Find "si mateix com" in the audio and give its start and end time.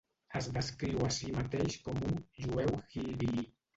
1.17-2.01